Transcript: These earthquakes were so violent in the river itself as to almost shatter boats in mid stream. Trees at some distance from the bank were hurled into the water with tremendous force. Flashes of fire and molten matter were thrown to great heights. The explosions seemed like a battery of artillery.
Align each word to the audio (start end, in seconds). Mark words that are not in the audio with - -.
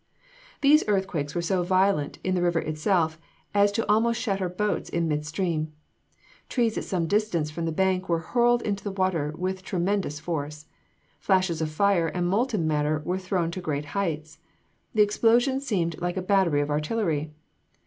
These 0.61 0.83
earthquakes 0.87 1.35
were 1.35 1.43
so 1.43 1.61
violent 1.61 2.17
in 2.23 2.33
the 2.33 2.41
river 2.41 2.57
itself 2.57 3.19
as 3.53 3.71
to 3.73 3.87
almost 3.87 4.19
shatter 4.19 4.49
boats 4.49 4.89
in 4.89 5.07
mid 5.07 5.27
stream. 5.27 5.73
Trees 6.49 6.75
at 6.75 6.85
some 6.85 7.05
distance 7.05 7.51
from 7.51 7.65
the 7.65 7.71
bank 7.71 8.09
were 8.09 8.17
hurled 8.33 8.63
into 8.63 8.83
the 8.83 8.91
water 8.91 9.31
with 9.37 9.61
tremendous 9.61 10.19
force. 10.19 10.65
Flashes 11.19 11.61
of 11.61 11.69
fire 11.69 12.07
and 12.07 12.27
molten 12.27 12.65
matter 12.67 13.03
were 13.05 13.19
thrown 13.19 13.51
to 13.51 13.61
great 13.61 13.85
heights. 13.93 14.39
The 14.95 15.03
explosions 15.03 15.67
seemed 15.67 16.01
like 16.01 16.17
a 16.17 16.23
battery 16.23 16.61
of 16.61 16.71
artillery. 16.71 17.29